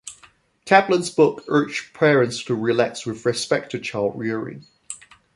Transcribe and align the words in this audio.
Caplan's 0.65 1.11
book 1.11 1.43
urged 1.47 1.93
parents 1.93 2.43
to 2.45 2.55
relax 2.55 3.05
with 3.05 3.23
respect 3.23 3.69
to 3.71 3.79
child-rearing. 3.79 4.65